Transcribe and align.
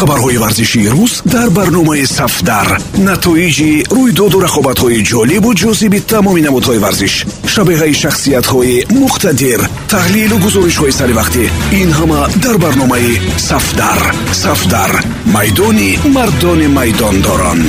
хабарҳои 0.00 0.38
варзишии 0.44 0.88
рӯз 0.94 1.12
дар 1.34 1.48
барномаи 1.58 2.04
сафдар. 2.18 2.68
Натоиҷи 3.08 3.70
рӯйдоду 3.96 4.38
рақобатҳои 4.46 5.04
ҷолибу 5.10 5.50
ҷозиби 5.62 6.00
тамоми 6.12 6.42
намудҳои 6.48 6.82
варзиш 6.84 7.14
шабеҳаи 7.52 7.94
шахсиятҳои 8.02 8.76
муқтадир 9.02 9.60
таҳлилу 9.92 10.36
гузоришҳои 10.44 10.96
саривақтӣ 11.00 11.44
ин 11.80 11.90
ҳама 11.98 12.20
дар 12.44 12.56
барномаи 12.64 13.12
сафдар. 13.48 14.00
Сафдар 14.44 14.92
майдони 15.36 15.90
мардони 16.16 16.68
майдондорон. 16.78 17.60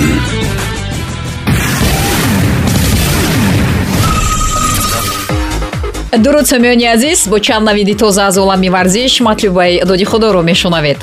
Дуруд 6.24 6.46
самиёни 6.54 6.86
азиз 6.96 7.20
бо 7.32 7.38
чанд 7.46 7.66
навиди 7.70 7.96
тоза 8.02 8.22
аз 8.28 8.38
олами 8.44 8.70
варзиш 8.76 9.14
матлубаи 9.28 9.82
доди 9.90 10.06
худоро 10.12 10.42
мешунавед 10.42 11.00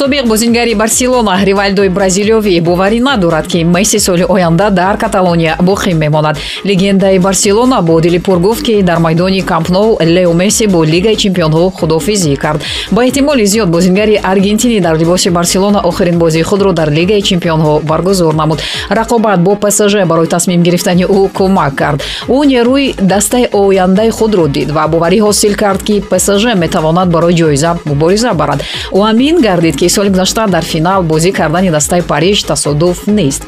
собиқ 0.00 0.26
бозингари 0.26 0.74
барселона 0.74 1.44
ривальдои 1.44 1.88
бразилиёвӣ 1.88 2.60
боварӣ 2.60 3.00
надорад 3.00 3.46
ки 3.46 3.64
месси 3.64 3.98
соли 3.98 4.24
оянда 4.24 4.70
дар 4.70 4.96
каталония 4.96 5.56
боқӣ 5.60 5.92
мемонад. 5.92 6.38
Легендаи 6.64 7.18
барселона 7.18 7.82
бо 7.82 8.00
дили 8.00 8.18
пур 8.18 8.38
гуфт 8.38 8.62
ки 8.64 8.82
дар 8.82 8.98
майдони 8.98 9.42
кампноу 9.42 9.98
лео 10.00 10.32
месси 10.32 10.66
бо 10.66 10.84
лигаи 10.84 11.16
чемпионҳо 11.16 11.70
худоҳофизӣ 11.78 12.36
кард. 12.36 12.62
Ба 12.90 13.04
эҳтимоли 13.06 13.44
зиёд 13.44 13.68
бозингари 13.68 14.16
аргентинӣ 14.22 14.80
дар 14.80 14.96
либоси 14.96 15.28
барселона 15.28 15.80
охирин 15.80 16.18
бозии 16.18 16.42
худро 16.42 16.72
дар 16.72 16.90
лигаи 16.90 17.20
чемпионҳо 17.20 17.80
баргузор 17.82 18.34
намуд. 18.34 18.58
Рақобат 18.90 19.38
бо 19.40 19.54
псж 19.56 20.06
барои 20.06 20.26
тасмим 20.26 20.62
гирифтани 20.62 21.04
ӯ 21.04 21.28
кӯмак 21.36 21.74
кард. 21.74 22.00
Ӯ 22.28 22.38
нерӯи 22.46 22.94
дастаи 23.00 23.48
ояндаи 23.52 24.10
худро 24.10 24.46
дид 24.48 24.70
ва 24.70 24.88
боварӣ 24.88 25.18
ҳосил 25.26 25.54
кард 25.56 25.82
ки 25.82 26.00
псж 26.10 26.44
метавонад 26.54 27.08
барои 27.10 27.34
ҷоиза 27.34 27.76
мубориза 27.84 28.32
барад. 28.32 28.60
Ӯ 28.92 29.00
амин 29.10 29.40
гардид 29.42 29.76
ки 29.76 29.89
соли 29.90 30.08
гузашта 30.08 30.46
дар 30.46 30.64
финал 30.64 31.02
бозӣ 31.02 31.32
кардани 31.32 31.70
дастаи 31.70 32.02
париж 32.02 32.44
тасодуф 32.44 33.06
нест 33.06 33.42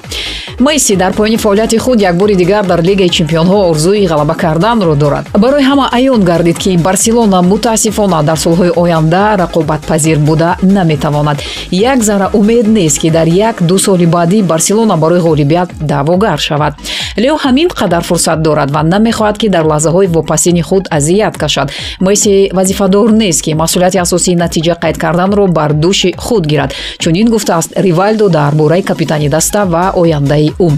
месси 0.62 0.96
дар 0.96 1.12
поёни 1.12 1.36
фаъолияти 1.36 1.76
худ 1.78 2.00
як 2.00 2.16
бори 2.16 2.34
дигар 2.34 2.64
дар 2.64 2.80
лигаи 2.82 3.08
чемпионҳо 3.08 3.70
орзуи 3.70 4.06
ғалаба 4.06 4.34
карданро 4.36 4.94
дорад. 4.94 5.24
Барои 5.38 5.62
ҳама 5.62 5.88
аён 5.92 6.22
гардид 6.22 6.58
ки 6.58 6.76
барселона 6.76 7.42
мутаассифона 7.42 8.22
дар 8.22 8.36
солҳои 8.36 8.70
оянда 8.76 9.36
рақобатпазир 9.42 10.18
буда 10.18 10.56
наметавонад. 10.62 11.38
Як 11.70 12.02
зарра 12.02 12.30
умед 12.32 12.66
нест 12.68 12.98
ки 13.00 13.10
дар 13.10 13.26
як 13.26 13.62
ду 13.62 13.78
соли 13.78 14.06
баъдӣ 14.06 14.42
барселона 14.42 14.96
барои 14.96 15.20
ғолибият 15.20 15.70
даъвогар 15.80 16.38
шавад. 16.38 16.74
Лео 17.16 17.36
ҳамин 17.36 17.68
қадар 17.68 18.02
фурсат 18.02 18.42
дорад 18.42 18.70
ва 18.70 18.82
намехоҳад 18.82 19.38
ки 19.38 19.48
дар 19.48 19.64
лаҳзаҳои 19.64 20.06
вопасини 20.06 20.62
худ 20.62 20.86
азият 20.90 21.36
кашад. 21.36 21.70
Месси 22.00 22.50
вазифадор 22.52 23.10
нест 23.10 23.42
ки 23.42 23.54
масъулияти 23.54 23.98
асосии 23.98 24.36
натиҷа 24.36 24.74
қайд 24.82 24.96
карданро 24.98 25.46
бар 25.46 25.72
дӯши 25.72 26.14
худ 26.16 26.46
гирад. 26.46 26.74
Чунин 26.98 27.28
гуфтааст 27.30 27.72
ривальдо 27.76 28.28
дар 28.28 28.54
бораи 28.54 28.82
капитани 28.82 29.28
даста 29.28 29.64
ва 29.64 29.92
ояндаи 29.94 30.51
ӯ. 30.58 30.70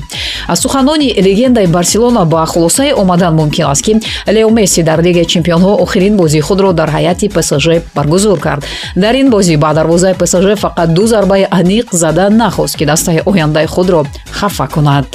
Аз 0.49 0.61
суханони 0.61 1.15
легендаи 1.17 1.67
барселона 1.67 2.25
ба 2.25 2.47
хулосае 2.47 2.95
омадан 2.95 3.35
мумкин 3.35 3.67
аст 3.67 3.83
ки 3.83 4.01
лео 4.27 4.51
месси 4.51 4.83
дар 4.83 5.03
лигаи 5.03 5.25
чемпионҳо 5.25 5.83
охирин 5.83 6.17
бозии 6.17 6.41
худро 6.41 6.73
дар 6.73 6.91
ҳайати 6.91 7.29
псж 7.29 7.83
баргузор 7.95 8.39
кард. 8.41 8.65
Дар 8.97 9.15
ин 9.15 9.31
бозӣ 9.31 9.57
ба 9.57 9.75
дарвозаи 9.75 10.15
псж 10.15 10.47
фақат 10.65 10.89
ду 10.95 11.07
зарбаи 11.07 11.47
аниқ 11.51 11.87
зада 11.93 12.31
нахост 12.31 12.77
ки 12.77 12.85
дастаи 12.85 13.23
ояндаи 13.27 13.67
худро 13.67 14.07
хафа 14.31 14.67
кунад 14.67 15.07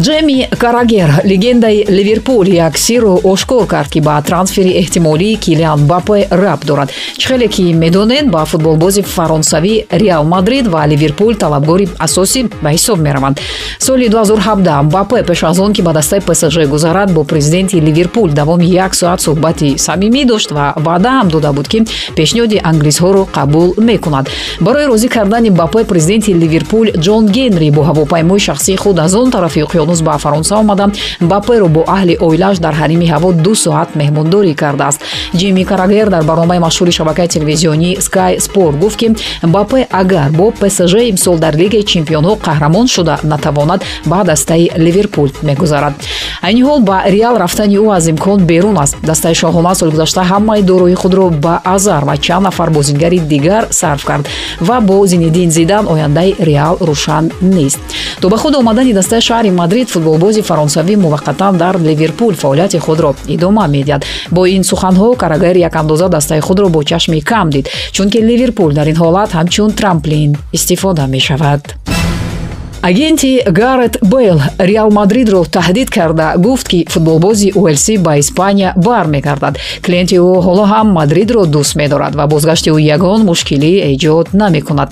ҷеми 0.00 0.48
карагер 0.58 1.20
легендаи 1.24 1.84
ливерпул 1.88 2.44
як 2.48 2.78
сирро 2.78 3.20
ошкор 3.22 3.66
кард 3.66 3.90
ки 3.90 4.00
ба 4.00 4.22
трансфери 4.22 4.80
эҳтимолии 4.80 5.36
килиан 5.36 5.86
бапе 5.86 6.28
раб 6.30 6.64
дорад. 6.64 6.90
Чӣ 7.18 7.28
хеле 7.28 7.48
ки 7.48 7.74
медонед 7.74 8.30
ба 8.30 8.44
футболбози 8.46 9.02
фаронсавӣ 9.02 9.84
реал 9.90 10.24
мадрид 10.24 10.66
ва 10.66 10.86
ливерпул 10.86 11.34
талабгори 11.36 11.88
асосӣ 11.98 12.48
ба 12.62 12.70
ҳисоб 12.72 12.98
мераванд. 13.00 13.40
Соли 13.78 14.08
2017 14.08 14.82
бапе 14.90 15.22
пеш 15.22 15.42
аз 15.42 15.58
он 15.58 15.72
ки 15.72 15.82
ба 15.82 15.92
дастаи 15.92 16.20
псж 16.20 16.66
гузарад 16.66 17.12
бо 17.12 17.24
президенти 17.24 17.76
ливерпул 17.76 18.28
давоми 18.28 18.66
як 18.66 18.94
соат 18.94 19.20
суҳбати 19.20 19.78
самимӣ 19.78 20.24
дошт 20.24 20.50
ва 20.52 20.74
ваъда 20.76 21.10
ҳам 21.20 21.28
дода 21.28 21.52
буд 21.52 21.68
ки 21.68 21.84
пешниҳоди 22.16 22.60
англисҳоро 22.64 23.28
қабул 23.36 23.78
мекунад. 23.80 24.30
Барои 24.60 24.86
розӣ 24.86 25.08
кардани 25.08 25.50
бапе 25.50 25.84
президенти 25.84 26.32
ливерпул 26.32 26.86
ҷон 26.96 27.26
генри 27.26 27.70
бо 27.70 27.82
ҳавопаймои 27.82 28.38
шахсии 28.38 28.76
худ 28.76 28.98
аз 28.98 29.14
он 29.14 29.30
тарафи 29.30 29.60
уқёнус 29.82 30.02
ба 30.02 30.18
фаронса 30.18 30.56
омада 30.56 30.90
баперо 31.20 31.68
бо 31.68 31.84
аҳли 31.86 32.16
оилааш 32.20 32.58
дар 32.58 32.74
ҳарими 32.74 33.06
ҳаво 33.12 33.32
ду 33.32 33.54
соат 33.54 33.88
меҳмондорӣ 33.94 34.54
кардааст 34.54 35.00
ҷими 35.34 35.64
карагер 35.64 36.08
дар 36.10 36.22
барномаи 36.22 36.58
машҳури 36.58 36.92
шабакаи 36.98 37.28
телевизионӣ 37.28 37.90
sky 38.06 38.32
sport 38.46 38.74
гуфт 38.82 38.96
ки 39.00 39.08
бапе 39.42 39.86
агар 39.90 40.30
бо 40.30 40.50
псж 40.50 40.94
имсол 41.12 41.36
дар 41.38 41.54
лигаи 41.56 41.82
чемпионҳо 41.92 42.32
қаҳрамон 42.46 42.86
шуда 42.86 43.18
натавонад 43.22 43.80
ба 44.06 44.24
дастаи 44.24 44.70
ливерпул 44.76 45.28
мегузарад 45.42 45.94
айни 46.42 46.62
ҳол 46.62 46.80
ба 46.80 47.02
реал 47.06 47.36
рафтани 47.36 47.76
ӯ 47.76 47.96
аз 47.96 48.08
имкон 48.08 48.38
берун 48.50 48.78
аст 48.78 48.96
дастаи 49.02 49.34
шоҳона 49.34 49.74
соли 49.74 49.90
гузашта 49.90 50.22
ҳамаи 50.32 50.62
дорои 50.62 50.94
худро 50.94 51.30
ба 51.30 51.60
азар 51.64 52.04
ва 52.04 52.16
чанд 52.16 52.42
нафар 52.42 52.70
бозингари 52.70 53.18
дигар 53.18 53.66
сарф 53.70 54.04
кард 54.04 54.28
ва 54.60 54.80
бо 54.80 55.06
зинедин 55.06 55.50
зидан 55.50 55.84
ояндаи 55.92 56.34
реал 56.38 56.76
рӯшан 56.80 57.24
нест 57.40 57.80
то 58.20 58.28
ба 58.28 58.36
худ 58.36 58.54
омадани 58.54 58.92
дастаи 58.92 59.20
шаҳри 59.20 59.50
мадрид 59.72 59.90
футболбози 59.90 60.42
фаронсавӣ 60.42 60.94
муваққатан 61.04 61.56
дар 61.56 61.74
ливерпул 61.88 62.34
фаъолияти 62.34 62.78
худро 62.78 63.14
идома 63.26 63.66
медиҳад. 63.76 64.04
Бо 64.30 64.46
ин 64.46 64.62
суханҳо 64.70 65.16
карагер 65.16 65.56
як 65.56 65.76
андоза 65.76 66.08
дастаи 66.08 66.40
худро 66.40 66.68
бо 66.68 66.82
чашми 66.82 67.20
кам 67.20 67.48
дид 67.50 67.68
чунки 67.92 68.18
ливерпул 68.30 68.70
дар 68.78 68.86
ин 68.92 68.96
ҳолат 69.02 69.30
ҳамчун 69.38 69.70
трамплин 69.78 70.36
истифода 70.52 71.06
мешавад 71.06 71.62
агенти 72.82 73.42
гарет 73.46 73.98
бейл 74.02 74.40
реал 74.58 74.90
мадридро 74.90 75.44
таҳдид 75.44 75.88
карда 75.88 76.34
гуфт 76.36 76.68
ки 76.68 76.84
футболбози 76.90 77.52
уэлси 77.54 77.96
ба 77.96 78.18
испания 78.18 78.72
бармегардад 78.76 79.56
клиенти 79.82 80.16
ӯ 80.16 80.42
ҳоло 80.46 80.64
ҳам 80.72 80.86
мадридро 80.98 81.42
дӯст 81.46 81.76
медорад 81.76 82.14
ва 82.16 82.26
бозгашти 82.26 82.70
ӯ 82.70 82.78
ягон 82.94 83.20
мушкилӣ 83.28 83.72
эҷод 83.92 84.26
намекунад. 84.32 84.90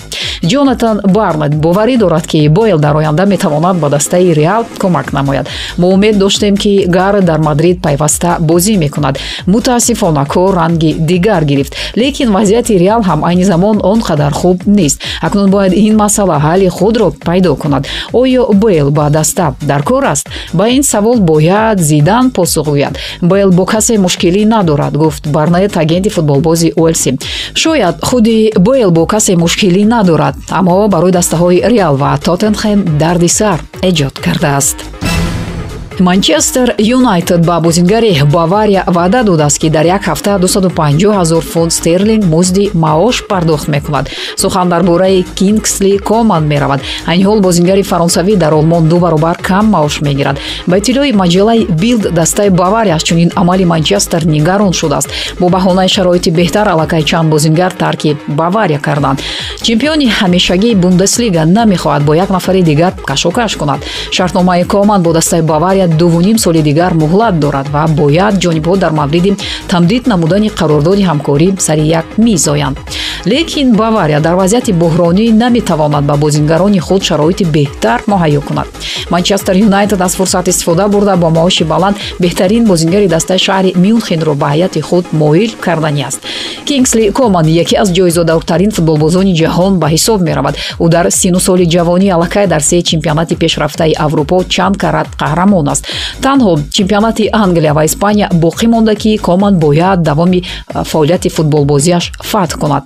Ҷонатан 0.51 1.01
барнет 1.17 1.53
боварӣ 1.63 1.97
дорад 1.97 2.25
ки 2.31 2.47
бойл 2.47 2.79
дар 2.79 2.95
оянда 2.95 3.25
метавонад 3.25 3.75
ба 3.79 3.89
дастаи 3.89 4.33
реал 4.33 4.63
кӯмак 4.81 5.11
намояд. 5.11 5.47
Мо 5.77 5.87
умед 5.95 6.17
доштем 6.17 6.55
ки 6.57 6.85
гарет 6.87 7.25
дар 7.25 7.39
мадрид 7.39 7.81
пайваста 7.81 8.37
бозӣ 8.39 8.77
мекунад. 8.77 9.19
Мутаассифона 9.47 10.25
кор 10.25 10.55
ранги 10.55 10.93
дигар 10.93 11.43
гирифт 11.43 11.73
лекин 11.95 12.31
вазъияти 12.31 12.77
реал 12.83 13.01
ҳам 13.01 13.25
айни 13.25 13.43
замон 13.43 13.81
он 13.83 13.99
қадар 13.99 14.31
хуб 14.31 14.57
нест. 14.65 15.01
Акнун 15.21 15.49
бояд 15.49 15.73
ин 15.73 15.97
масъала 15.97 16.39
ҳалли 16.39 16.67
худро 16.69 17.11
пайдо 17.25 17.55
кунад 17.55 17.80
мешавад. 17.81 17.87
Оё 18.13 18.51
бейл 18.53 18.91
ба 18.91 19.09
даста 19.09 19.55
дар 19.61 19.83
кор 19.83 20.05
аст. 20.05 20.27
Ба 20.53 20.69
ин 20.69 20.83
савол 20.83 21.19
бояд 21.19 21.79
зидан 21.79 22.31
посух 22.31 22.67
гӯяд. 22.67 22.97
Бейл 23.21 23.51
бо 23.51 23.65
касе 23.65 23.97
мушкилӣ 23.97 24.45
надорад 24.45 24.97
гуфт 24.97 25.27
барнет 25.27 25.77
агенти 25.77 26.09
футболбози 26.09 26.73
уэлси. 26.75 27.19
Шояд 27.53 28.03
худи 28.03 28.53
бейл 28.57 28.91
бо 28.91 29.05
касе 29.05 29.35
мушкилӣ 29.35 29.85
надорад 29.85 30.35
аммо 30.49 30.87
барои 30.87 31.11
дастаҳои 31.11 31.63
реал 31.65 31.95
ва 31.95 32.17
тоттенхем 32.23 32.97
дарди 32.97 33.27
сар 33.27 33.59
эҷод 33.81 34.19
кардааст 34.19 35.00
манчестер 35.99 36.75
юнайтед 36.79 37.45
ба 37.45 37.59
бозингари 37.59 38.21
бавария 38.25 38.83
ваъда 38.87 39.23
додааст 39.23 39.59
ки 39.59 39.69
дар 39.69 39.85
як 39.85 40.03
ҳафта 40.03 40.39
250 40.39 41.11
ҳазор 41.19 41.43
фунт 41.43 41.73
стерлинг 41.73 42.25
музди 42.25 42.71
маош 42.73 43.27
пардохт 43.27 43.67
мекунад. 43.67 44.09
Сухан 44.37 44.69
дар 44.69 44.83
бораи 44.83 45.23
кингсли 45.35 45.97
коман 45.97 46.47
меравад. 46.47 46.81
Айни 47.05 47.23
ҳол 47.23 47.41
бозингари 47.41 47.83
фаронсавӣ 47.83 48.35
дар 48.35 48.53
олмон 48.53 48.87
ду 48.87 48.97
баробар 48.97 49.37
кам 49.41 49.65
маош 49.65 50.01
мегирад. 50.01 50.37
Ба 50.67 50.77
иттилои 50.77 51.11
маҷалаи 51.11 51.67
билд 51.69 52.13
дастаи 52.13 52.49
баварияш 52.49 53.03
чунин 53.03 53.31
амали 53.35 53.65
манчестер 53.65 54.25
нигарон 54.25 54.73
шудааст. 54.73 55.09
Бо 55.39 55.49
баҳонаи 55.49 55.87
шароити 55.87 56.29
беҳтар 56.31 56.67
аллакай 56.67 57.03
чанд 57.03 57.29
бозингар 57.29 57.71
тарки 57.71 58.17
бавария 58.27 58.79
карданд. 58.79 59.19
Чемпиони 59.61 60.07
ҳамешагии 60.19 60.75
бундеслига 60.75 61.45
намехоҳад 61.45 62.03
бо 62.03 62.13
як 62.13 62.29
нафари 62.29 62.61
дигар 62.61 62.93
кашокаш 63.05 63.55
кунад. 63.55 63.79
Шартномаи 64.11 64.63
коман 64.63 65.01
бо 65.03 65.13
дастаи 65.13 65.41
бавария 65.41 65.87
дувуним 65.99 66.37
соли 66.37 66.61
дигар 66.61 66.93
муҳлат 66.93 67.39
дорад 67.39 67.67
ва 67.73 67.83
бояд 67.99 68.33
ҷонибҳо 68.43 68.77
дар 68.77 68.91
мавриди 68.91 69.31
тамдид 69.67 70.03
намудани 70.07 70.49
қарордоди 70.59 71.03
ҳамкорӣ 71.09 71.47
сари 71.67 71.85
як 71.99 72.05
миз 72.17 72.47
оянд 72.47 72.77
лекин 73.25 73.75
бавария 73.75 74.19
дар 74.19 74.35
вазъияти 74.35 74.71
буҳронӣ 74.71 75.31
наметавонад 75.33 76.03
ба 76.05 76.15
бозингарони 76.17 76.79
худ 76.79 77.01
шароити 77.03 77.43
беҳтар 77.43 77.99
муҳайё 78.07 78.41
кунад. 78.41 78.67
Манчестер 79.09 79.55
юнайтед 79.55 80.01
аз 80.01 80.15
фурсат 80.15 80.47
истифода 80.47 80.87
бурда 80.87 81.15
бо 81.17 81.29
маоши 81.29 81.63
баланд 81.63 81.97
беҳтарин 82.19 82.65
бозингари 82.65 83.07
дастаи 83.07 83.37
шаҳри 83.37 83.71
мюнхенро 83.75 84.33
ба 84.35 84.47
ҳайати 84.53 84.81
худ 84.81 85.05
моил 85.13 85.51
кардани 85.65 86.03
аст. 86.03 86.19
Кингсли 86.65 87.11
коман 87.11 87.47
яке 87.47 87.75
аз 87.77 87.89
ҷоизодортарин 87.97 88.71
футболбозони 88.71 89.35
ҷаҳон 89.41 89.73
ба 89.81 89.87
ҳисоб 89.93 90.19
меравад 90.21 90.55
ӯ 90.79 90.89
дар 90.89 91.05
сину 91.09 91.39
соли 91.39 91.65
ҷавонӣ 91.73 92.07
аллакай 92.15 92.47
дар 92.47 92.61
се 92.61 92.81
чемпионати 92.81 93.35
пешрафтаи 93.35 93.93
аврупо 94.05 94.43
чанд 94.43 94.77
карат 94.77 95.07
қаҳрамон 95.21 95.70
аст. 95.71 95.83
Танҳо 96.25 96.51
чемпионати 96.77 97.29
англия 97.43 97.73
ва 97.73 97.83
испания 97.89 98.27
боқӣ 98.43 98.67
монда 98.73 98.95
ки 98.95 99.11
коман 99.17 99.53
бояд 99.65 99.99
давоми 100.09 100.43
фаъолияти 100.91 101.29
футболбозиаш 101.29 102.05
фатҳ 102.31 102.57
кунад. 102.61 102.83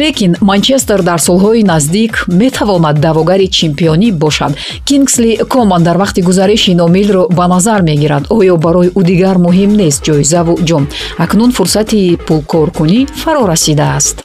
Лекин 0.00 0.32
манчестер 0.40 1.00
дар 1.02 1.18
солҳои 1.28 1.62
наздик 1.72 2.12
метавонад 2.28 2.96
давогари 3.06 3.46
чемпионӣ 3.58 4.08
бошад. 4.12 4.52
Кингсли 4.88 5.30
коман 5.52 5.82
дар 5.82 5.96
вақти 6.04 6.20
гузариши 6.28 6.74
номилро 6.74 7.22
ба 7.38 7.46
назар 7.54 7.80
мегирад. 7.82 8.24
Оё 8.36 8.56
барои 8.56 8.88
ӯ 8.98 9.02
дигар 9.10 9.36
муҳим 9.46 9.70
нест 9.80 10.00
ҷоизаву 10.06 10.54
ҷом. 10.68 10.84
Акнун 11.24 11.50
фурсати 11.52 12.18
пулкоркунӣ 12.26 13.00
фаро 13.22 13.42
расидааст 13.52 14.16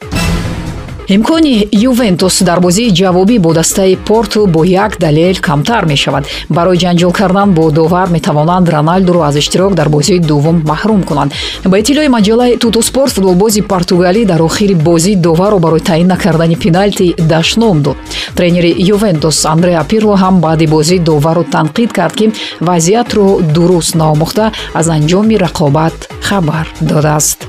имкони 1.10 1.68
ювентус 1.72 2.44
дар 2.44 2.60
бозии 2.60 2.92
ҷавобӣ 2.92 3.40
бо 3.40 3.54
дастаи 3.54 3.96
порту 3.96 4.46
бо 4.48 4.64
як 4.64 4.98
далел 5.00 5.36
камтар 5.42 5.86
мешавад. 5.86 6.26
Барои 6.50 6.78
ҷанҷол 6.78 7.12
кардан 7.12 7.54
бо 7.54 7.72
довар 7.72 8.10
метавонанд 8.10 8.70
роналдуро 8.70 9.22
аз 9.22 9.36
иштирок 9.36 9.74
дар 9.74 9.90
бозии 9.90 10.20
дуввум 10.20 10.64
маҳрум 10.66 11.04
кунанд. 11.04 11.32
Ба 11.66 11.80
иттилои 11.80 12.08
маҷалаи 12.08 12.58
тутуспорт 12.58 13.12
футболбози 13.12 13.62
португалӣ 13.62 14.26
дар 14.26 14.42
охири 14.42 14.76
бозӣ 14.76 15.16
доварро 15.16 15.60
барои 15.60 15.80
таъин 15.80 16.08
накардани 16.08 16.56
пеналти 16.56 17.16
дашном 17.18 17.82
дод. 17.82 17.98
Тренери 18.36 18.76
ювентус 18.78 19.46
андреа 19.46 19.84
пирло 19.84 20.16
ҳам 20.16 20.42
баъди 20.42 20.68
бозӣ 20.68 21.00
доварро 21.00 21.44
танқид 21.44 21.92
кард 21.94 22.16
ки 22.16 22.32
вазъиятро 22.62 23.40
дуруст 23.56 23.96
наомӯхта 23.96 24.52
аз 24.74 24.88
анҷоми 24.88 25.36
рақобат 25.46 25.96
хабар 26.22 26.68
додааст 26.82 27.47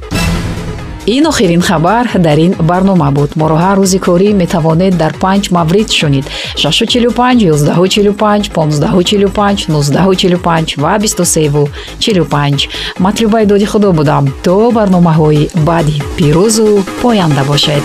ин 1.17 1.27
охирин 1.27 1.63
хабар 1.63 2.07
дар 2.19 2.39
ин 2.39 2.55
барнома 2.61 3.11
буд. 3.11 3.31
Моро 3.41 3.57
ҳар 3.65 3.77
рӯзи 3.81 3.99
корӣ 4.07 4.29
метавонед 4.43 4.95
дар 5.03 5.13
панҷ 5.23 5.45
маврид 5.57 5.89
шунид. 5.99 6.27
645 6.57 7.43
145 7.43 8.51
1545 8.53 9.69
1945 9.69 10.79
ва 10.83 10.99
2345 10.99 12.69
матлубаи 12.99 13.47
доди 13.47 13.67
худо 13.67 13.93
будам. 13.93 14.25
То 14.45 14.71
барномаҳои 14.77 15.51
баъди 15.69 16.03
пирӯзу 16.17 16.69
поянда 17.03 17.43
бошед 17.51 17.85